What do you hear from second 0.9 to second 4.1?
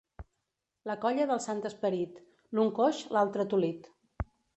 La colla del sant Esperit: l'un coix, l'altre tolit.